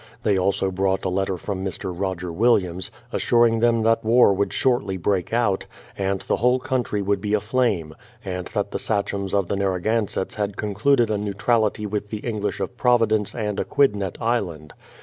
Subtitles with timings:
[0.23, 1.93] They also brought a letter from Mr.
[1.95, 7.21] Roger Williams, assuring them that war would shortly break out, and the whole country would
[7.21, 7.93] be aflame;
[8.25, 12.77] and that the sachems of the Narragansetts had concluded a neutrality with the English of
[12.77, 14.73] Providence and Aquidnett Island.